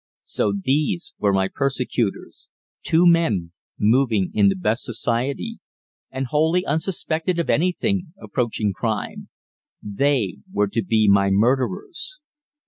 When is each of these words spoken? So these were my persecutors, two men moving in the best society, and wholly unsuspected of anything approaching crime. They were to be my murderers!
So 0.23 0.53
these 0.63 1.13
were 1.19 1.31
my 1.31 1.47
persecutors, 1.47 2.47
two 2.81 3.05
men 3.05 3.51
moving 3.77 4.31
in 4.33 4.49
the 4.49 4.55
best 4.55 4.81
society, 4.81 5.59
and 6.09 6.25
wholly 6.25 6.65
unsuspected 6.65 7.37
of 7.37 7.51
anything 7.51 8.11
approaching 8.19 8.73
crime. 8.73 9.29
They 9.83 10.37
were 10.51 10.69
to 10.69 10.81
be 10.83 11.07
my 11.07 11.29
murderers! 11.29 12.17